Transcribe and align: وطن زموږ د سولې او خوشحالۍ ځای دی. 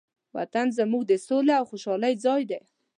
وطن 0.35 0.67
زموږ 0.77 1.03
د 1.07 1.13
سولې 1.27 1.53
او 1.59 1.65
خوشحالۍ 1.69 2.13
ځای 2.25 2.41
دی. 2.49 2.59